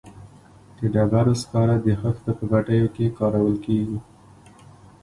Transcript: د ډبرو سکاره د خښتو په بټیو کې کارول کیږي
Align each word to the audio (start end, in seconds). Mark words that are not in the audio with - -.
د 0.77 0.79
ډبرو 0.93 1.33
سکاره 1.41 1.75
د 1.85 1.87
خښتو 2.01 2.31
په 2.37 2.43
بټیو 2.51 2.87
کې 2.95 3.15
کارول 3.17 3.55
کیږي 3.65 3.99